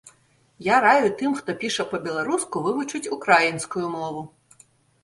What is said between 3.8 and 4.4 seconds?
мову.